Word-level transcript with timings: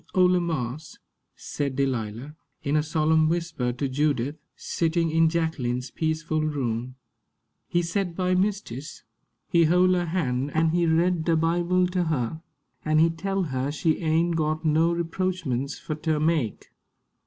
"Ole 0.15 0.39
marse," 0.39 0.97
said 1.35 1.75
Delilah, 1.75 2.35
in 2.63 2.75
a 2.75 2.81
solemn 2.81 3.29
whisper 3.29 3.71
to 3.73 3.87
Judith, 3.87 4.35
sitting 4.55 5.11
in 5.11 5.29
Jacqueline's 5.29 5.91
peaceful 5.91 6.41
room, 6.41 6.95
"he 7.67 7.83
set 7.83 8.15
by 8.15 8.33
mistis. 8.33 9.03
He 9.47 9.65
hole 9.65 9.93
her 9.93 10.07
han' 10.07 10.49
an' 10.55 10.71
he 10.71 10.87
read 10.87 11.23
de 11.25 11.35
Bible 11.35 11.85
ter 11.85 12.05
her, 12.05 12.41
an' 12.83 12.97
he 12.97 13.11
tell 13.11 13.43
her 13.43 13.69
she 13.71 13.99
ain' 13.99 14.31
got 14.31 14.65
no 14.65 14.91
reproachments 14.91 15.77
fur 15.77 15.93
ter 15.93 16.19
make. 16.19 16.71